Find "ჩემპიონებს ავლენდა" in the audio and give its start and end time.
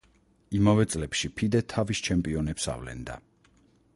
2.09-3.21